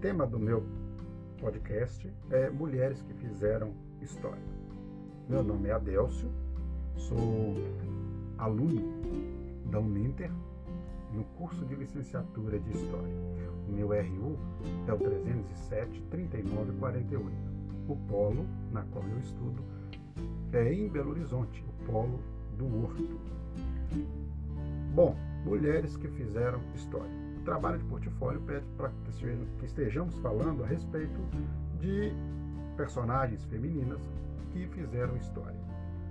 tema 0.00 0.26
do 0.26 0.38
meu 0.38 0.64
podcast 1.40 2.12
é 2.30 2.50
Mulheres 2.50 3.00
que 3.02 3.14
Fizeram 3.14 3.72
História. 4.02 4.42
Meu 5.28 5.42
nome 5.42 5.68
é 5.68 5.72
Adélcio, 5.72 6.28
sou 6.96 7.54
aluno 8.38 8.82
da 9.66 9.78
Uninter 9.78 10.30
no 11.12 11.24
curso 11.36 11.64
de 11.64 11.74
licenciatura 11.74 12.58
de 12.58 12.70
História. 12.72 13.14
O 13.68 13.72
meu 13.72 13.88
RU 13.88 14.38
é 14.86 14.92
o 14.92 14.98
307 14.98 16.02
3948. 16.10 17.30
O 17.88 17.96
polo 18.08 18.46
na 18.72 18.82
qual 18.84 19.04
eu 19.04 19.18
estudo 19.18 19.62
é 20.52 20.72
em 20.72 20.88
Belo 20.88 21.10
Horizonte, 21.10 21.64
o 21.68 21.84
polo 21.86 22.20
do 22.56 22.66
Horto. 22.82 23.20
Bom, 24.94 25.16
mulheres 25.44 25.96
que 25.96 26.08
fizeram 26.08 26.60
história. 26.74 27.28
Trabalho 27.48 27.78
de 27.78 27.84
portfólio 27.84 28.42
pede 28.42 28.66
para 28.76 28.90
que 29.58 29.64
estejamos 29.64 30.14
falando 30.18 30.62
a 30.62 30.66
respeito 30.66 31.18
de 31.80 32.12
personagens 32.76 33.42
femininas 33.46 34.02
que 34.52 34.66
fizeram 34.66 35.16
história, 35.16 35.58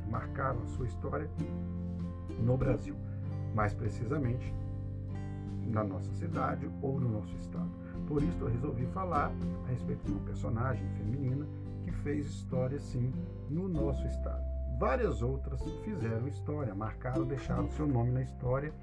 que 0.01 0.09
marcaram 0.09 0.59
a 0.63 0.65
sua 0.65 0.87
história 0.87 1.29
no 2.39 2.57
Brasil, 2.57 2.95
mais 3.53 3.71
precisamente 3.71 4.51
na 5.67 5.83
nossa 5.83 6.11
cidade 6.15 6.67
ou 6.81 6.99
no 6.99 7.07
nosso 7.07 7.37
estado. 7.37 7.69
Por 8.07 8.23
isso 8.23 8.41
eu 8.41 8.47
resolvi 8.47 8.87
falar 8.87 9.31
a 9.67 9.69
respeito 9.69 10.03
de 10.05 10.13
uma 10.13 10.21
personagem 10.21 10.89
feminina 10.97 11.45
que 11.83 11.91
fez 11.91 12.25
história 12.25 12.79
sim 12.79 13.13
no 13.47 13.69
nosso 13.69 14.07
estado. 14.07 14.43
Várias 14.79 15.21
outras 15.21 15.61
fizeram 15.83 16.27
história, 16.27 16.73
marcaram, 16.73 17.25
deixaram 17.25 17.69
seu 17.69 17.85
nome 17.85 18.09
na 18.09 18.23
história. 18.23 18.73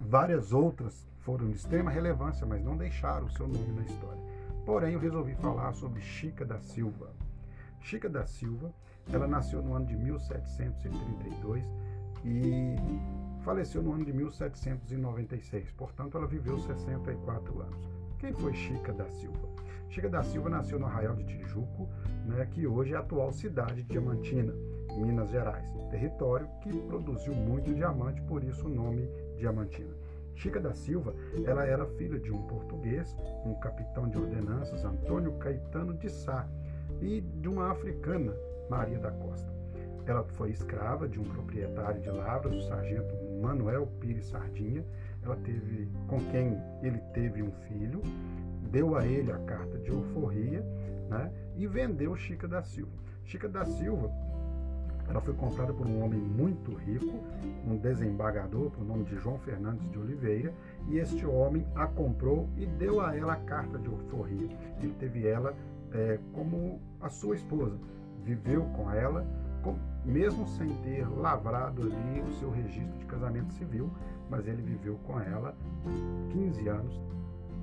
Várias 0.00 0.50
outras 0.50 1.06
foram 1.24 1.48
de 1.48 1.56
extrema 1.56 1.90
relevância, 1.90 2.46
mas 2.46 2.62
não 2.62 2.76
deixaram 2.76 3.28
seu 3.30 3.48
nome 3.48 3.72
na 3.72 3.82
história. 3.82 4.22
Porém, 4.64 4.92
eu 4.92 5.00
resolvi 5.00 5.34
falar 5.34 5.72
sobre 5.72 6.00
Chica 6.00 6.44
da 6.44 6.58
Silva. 6.60 7.10
Chica 7.80 8.08
da 8.08 8.26
Silva, 8.26 8.72
ela 9.12 9.26
nasceu 9.26 9.62
no 9.62 9.74
ano 9.74 9.86
de 9.86 9.96
1732 9.96 11.64
e 12.24 12.76
faleceu 13.42 13.82
no 13.82 13.92
ano 13.92 14.04
de 14.04 14.12
1796. 14.12 15.70
Portanto, 15.72 16.16
ela 16.16 16.26
viveu 16.26 16.58
64 16.58 17.60
anos. 17.60 17.88
Quem 18.18 18.32
foi 18.32 18.54
Chica 18.54 18.92
da 18.92 19.08
Silva? 19.08 19.48
Chica 19.88 20.08
da 20.08 20.22
Silva 20.22 20.48
nasceu 20.48 20.78
no 20.78 20.86
Arraial 20.86 21.14
de 21.14 21.24
Tijuco, 21.24 21.88
né, 22.26 22.46
que 22.46 22.66
hoje 22.66 22.94
é 22.94 22.96
a 22.96 23.00
atual 23.00 23.32
cidade 23.32 23.82
de 23.82 23.88
Diamantina. 23.88 24.52
Minas 24.96 25.30
Gerais, 25.30 25.66
território 25.90 26.48
que 26.62 26.70
produziu 26.82 27.34
muito 27.34 27.74
diamante, 27.74 28.22
por 28.22 28.44
isso 28.44 28.66
o 28.66 28.70
nome 28.70 29.08
Diamantina. 29.36 30.03
Chica 30.34 30.60
da 30.60 30.74
Silva, 30.74 31.14
ela 31.44 31.64
era 31.64 31.86
filha 31.86 32.18
de 32.18 32.32
um 32.32 32.42
português, 32.46 33.16
um 33.44 33.54
capitão 33.54 34.08
de 34.08 34.18
ordenanças, 34.18 34.84
Antônio 34.84 35.32
Caetano 35.38 35.94
de 35.94 36.10
Sá, 36.10 36.48
e 37.00 37.20
de 37.20 37.48
uma 37.48 37.70
africana, 37.70 38.34
Maria 38.68 38.98
da 38.98 39.10
Costa. 39.10 39.52
Ela 40.06 40.22
foi 40.22 40.50
escrava 40.50 41.08
de 41.08 41.18
um 41.18 41.24
proprietário 41.24 42.00
de 42.00 42.10
lavras, 42.10 42.54
o 42.54 42.68
sargento 42.68 43.14
Manuel 43.40 43.86
Pires 44.00 44.26
Sardinha. 44.26 44.84
Ela 45.22 45.36
teve 45.36 45.88
com 46.08 46.18
quem 46.30 46.60
ele 46.82 46.98
teve 47.14 47.42
um 47.42 47.50
filho, 47.52 48.02
deu 48.70 48.96
a 48.96 49.06
ele 49.06 49.32
a 49.32 49.38
carta 49.38 49.78
de 49.78 49.90
alforria, 49.90 50.60
né, 51.08 51.32
e 51.56 51.66
vendeu 51.66 52.14
Chica 52.16 52.46
da 52.46 52.62
Silva. 52.62 52.92
Chica 53.24 53.48
da 53.48 53.64
Silva 53.64 54.10
ela 55.08 55.20
foi 55.20 55.34
comprada 55.34 55.72
por 55.72 55.86
um 55.86 56.02
homem 56.02 56.18
muito 56.18 56.74
rico, 56.74 57.20
um 57.66 57.76
desembargador, 57.76 58.70
por 58.70 58.84
nome 58.84 59.04
de 59.04 59.16
João 59.16 59.38
Fernandes 59.38 59.88
de 59.90 59.98
Oliveira, 59.98 60.52
e 60.88 60.98
este 60.98 61.26
homem 61.26 61.66
a 61.74 61.86
comprou 61.86 62.48
e 62.56 62.66
deu 62.66 63.00
a 63.00 63.16
ela 63.16 63.34
a 63.34 63.36
carta 63.36 63.78
de 63.78 63.88
alforria. 63.88 64.48
Ele 64.80 64.94
teve 64.98 65.26
ela 65.26 65.54
é, 65.92 66.18
como 66.32 66.80
a 67.00 67.08
sua 67.08 67.36
esposa, 67.36 67.78
viveu 68.22 68.64
com 68.76 68.90
ela, 68.90 69.26
com, 69.62 69.76
mesmo 70.04 70.46
sem 70.48 70.68
ter 70.82 71.06
lavrado 71.08 71.82
ali 71.82 72.20
o 72.20 72.32
seu 72.32 72.50
registro 72.50 72.98
de 72.98 73.04
casamento 73.04 73.52
civil, 73.54 73.90
mas 74.30 74.46
ele 74.46 74.62
viveu 74.62 74.98
com 75.06 75.20
ela 75.20 75.54
15 76.32 76.68
anos, 76.68 77.00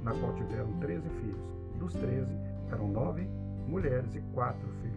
na 0.03 0.13
qual 0.13 0.33
tiveram 0.33 0.71
13 0.79 1.09
filhos. 1.09 1.41
Dos 1.77 1.93
13, 1.93 2.31
eram 2.71 2.87
nove 2.87 3.27
mulheres 3.67 4.13
e 4.15 4.21
quatro 4.33 4.67
filhos. 4.81 4.91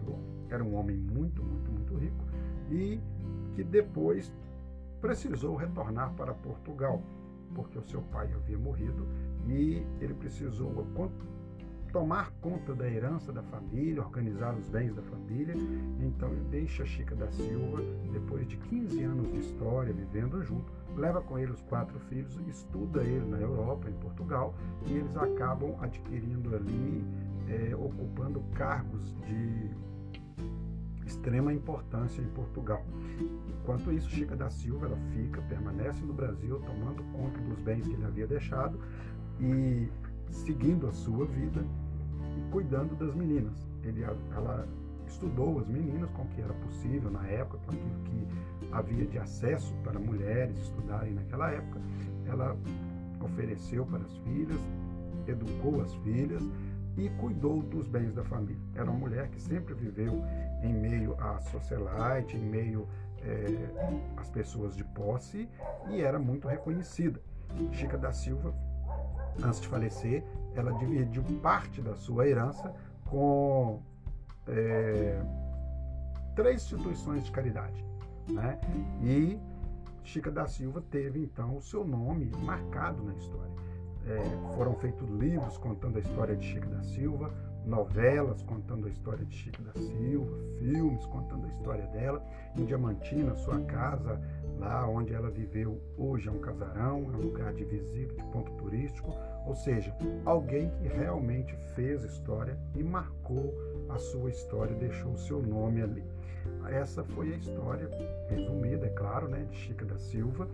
Era 0.51 0.63
um 0.63 0.75
homem 0.75 0.97
muito, 0.97 1.43
muito, 1.43 1.73
muito 1.73 1.97
rico 1.97 2.24
e 2.71 3.01
que 3.55 3.63
depois 3.63 4.33
precisou 5.01 5.55
retornar 5.57 6.13
para 6.15 6.35
Portugal, 6.35 7.03
porque 7.55 7.79
o 7.79 7.83
seu 7.83 8.03
pai 8.03 8.33
havia 8.33 8.59
morrido 8.59 9.07
e 9.47 9.85
ele 10.01 10.15
precisou 10.15 10.71
tomar 11.95 12.33
conta 12.41 12.75
da 12.75 12.91
herança 12.91 13.33
da 13.33 13.43
família, 13.45 14.03
organizar 14.03 14.53
os 14.57 14.69
bens 14.69 14.93
da 14.93 15.03
família. 15.03 15.55
Então 16.01 16.29
ele 16.31 16.45
deixa 16.51 16.85
Chica 16.85 17.15
da 17.15 17.31
Silva, 17.31 17.81
depois 18.13 18.49
de 18.49 18.57
15 18.57 19.01
anos 19.05 19.31
de 19.31 19.39
história, 19.39 19.93
vivendo 19.93 20.43
junto, 20.43 20.73
leva 20.97 21.23
com 21.23 21.39
ele 21.39 21.53
os 21.53 21.63
quatro 21.63 21.97
filhos, 22.01 22.37
estuda 22.49 23.01
ele 23.03 23.25
na 23.27 23.39
Europa, 23.39 23.89
em 23.89 23.95
Portugal, 23.95 24.57
e 24.87 24.95
eles 24.95 25.17
acabam 25.17 25.77
adquirindo 25.81 26.57
ali, 26.57 27.05
é, 27.49 27.77
ocupando 27.77 28.41
cargos 28.55 29.15
de 29.27 29.71
extrema 31.25 31.55
importância 31.55 32.21
em 32.21 32.29
Portugal. 32.29 32.85
Enquanto 33.63 33.91
isso, 33.91 34.11
Chica 34.11 34.37
da 34.37 34.51
Silva 34.51 34.87
ela 34.87 34.99
fica, 35.15 35.41
permanece 35.43 36.05
no 36.05 36.13
Brasil, 36.13 36.61
tomando 36.61 37.03
conta 37.13 37.41
dos 37.41 37.59
bens 37.61 37.87
que 37.87 37.95
ele 37.95 38.05
havia 38.05 38.27
deixado 38.27 38.79
e 39.41 39.89
seguindo 40.31 40.87
a 40.87 40.93
sua 40.93 41.25
vida 41.25 41.65
e 42.37 42.51
cuidando 42.53 42.95
das 42.95 43.15
meninas. 43.15 43.55
Ele, 43.83 44.03
ela 44.03 44.69
estudou 45.07 45.59
as 45.59 45.67
meninas 45.67 46.11
com 46.11 46.23
o 46.23 46.29
que 46.29 46.43
era 46.43 46.53
possível 46.53 47.11
na 47.11 47.27
época, 47.27 47.59
com 47.65 47.73
aquilo 47.73 48.03
que 48.05 48.29
havia 48.71 49.07
de 49.07 49.19
acesso 49.19 49.75
para 49.83 49.99
mulheres 49.99 50.59
estudarem 50.59 51.15
naquela 51.15 51.51
época. 51.51 51.81
Ela 52.27 52.55
ofereceu 53.23 53.87
para 53.87 54.05
as 54.05 54.15
filhas, 54.19 54.61
educou 55.27 55.81
as 55.81 55.95
filhas 55.97 56.43
e 56.97 57.09
cuidou 57.11 57.63
dos 57.63 57.89
bens 57.89 58.15
da 58.15 58.25
família. 58.25 58.61
Era 58.75 58.91
uma 58.91 58.99
mulher 58.99 59.29
que 59.29 59.41
sempre 59.41 59.75
viveu 59.75 60.23
em 60.63 60.73
meio 60.73 61.15
à 61.21 61.41
socialite, 61.41 62.37
em 62.37 62.45
meio 62.45 62.89
é, 63.23 63.47
às 64.17 64.31
pessoas 64.31 64.77
de 64.77 64.85
posse 64.85 65.49
e 65.89 66.01
era 66.01 66.19
muito 66.19 66.47
reconhecida. 66.47 67.21
Chica 67.73 67.97
da 67.97 68.13
Silva, 68.13 68.55
antes 69.43 69.61
de 69.61 69.69
falecer, 69.69 70.25
ela 70.55 70.73
dividiu 70.75 71.23
parte 71.43 71.81
da 71.81 71.95
sua 71.95 72.29
herança 72.29 72.75
com 73.07 73.81
é, 74.47 75.21
três 76.35 76.63
instituições 76.63 77.25
de 77.25 77.31
caridade. 77.31 77.85
Né? 78.29 78.59
E 79.03 79.39
Chica 80.03 80.31
da 80.31 80.47
Silva 80.47 80.83
teve 80.91 81.21
então 81.21 81.57
o 81.57 81.63
seu 81.63 81.85
nome 81.85 82.31
marcado 82.43 83.03
na 83.03 83.15
história. 83.15 83.53
É, 84.07 84.55
foram 84.55 84.75
feitos 84.75 85.09
livros 85.09 85.57
contando 85.57 85.97
a 85.97 86.01
história 86.01 86.37
de 86.37 86.45
Chica 86.45 86.67
da 86.67 86.83
Silva, 86.83 87.33
novelas 87.65 88.43
contando 88.43 88.87
a 88.87 88.91
história 88.91 89.25
de 89.25 89.35
Chica 89.35 89.63
da 89.63 89.73
Silva, 89.73 90.37
filmes 90.59 91.07
contando 91.07 91.47
a 91.47 91.49
história 91.49 91.87
dela. 91.87 92.23
Em 92.57 92.65
Diamantina, 92.67 93.35
sua 93.35 93.61
casa, 93.63 94.21
lá 94.59 94.87
onde 94.87 95.15
ela 95.15 95.31
viveu, 95.31 95.81
hoje 95.97 96.29
é 96.29 96.33
um 96.33 96.39
casarão, 96.39 97.11
é 97.13 97.17
um 97.17 97.21
lugar 97.21 97.55
de 97.55 97.65
visita, 97.65 98.15
de 98.15 98.23
ponto 98.25 98.53
turístico. 98.53 99.15
Ou 99.47 99.55
seja, 99.55 99.95
alguém 100.25 100.71
que 100.71 100.89
realmente 100.89 101.57
fez 101.75 102.05
história 102.05 102.59
e 102.75 102.83
marcou 102.83 103.55
a 103.89 103.99
sua 103.99 104.31
história, 104.31 104.75
deixou 104.77 105.13
o 105.13 105.19
seu 105.19 105.43
nome 105.43 105.83
ali. 105.83 106.05
Essa 106.69 107.03
foi 107.03 107.33
a 107.33 107.37
história 107.37 107.89
resumida, 108.29 108.87
é 108.87 108.91
claro, 108.91 109.29
né, 109.29 109.47
de 109.51 109.57
Chica 109.57 109.85
da 109.85 109.99
Silva. 109.99 110.49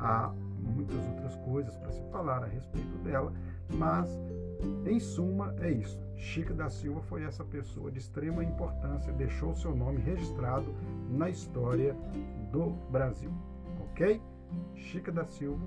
Há 0.00 0.32
muitas 0.58 0.96
outras 1.06 1.36
coisas 1.36 1.76
para 1.76 1.92
se 1.92 2.02
falar 2.10 2.42
a 2.42 2.46
respeito 2.46 2.98
dela, 2.98 3.32
mas 3.74 4.08
em 4.86 4.98
suma 4.98 5.54
é 5.60 5.70
isso. 5.70 6.00
Chica 6.16 6.52
da 6.52 6.68
Silva 6.68 7.00
foi 7.02 7.24
essa 7.24 7.44
pessoa 7.44 7.90
de 7.90 7.98
extrema 7.98 8.44
importância, 8.44 9.12
deixou 9.12 9.54
seu 9.54 9.74
nome 9.74 10.00
registrado 10.00 10.74
na 11.10 11.28
história 11.30 11.94
do 12.50 12.70
Brasil, 12.90 13.30
ok? 13.90 14.20
Chica 14.74 15.10
da 15.12 15.24
Silva 15.24 15.66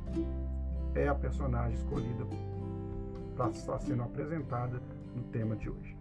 é 0.95 1.07
a 1.07 1.15
personagem 1.15 1.75
escolhida 1.75 2.25
para 3.35 3.49
estar 3.49 3.79
sendo 3.79 4.03
apresentada 4.03 4.81
no 5.15 5.23
tema 5.23 5.55
de 5.55 5.69
hoje. 5.69 5.97